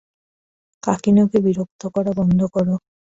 [0.83, 2.75] কাকিনোকে বিরক্ত করা বন্ধ করো।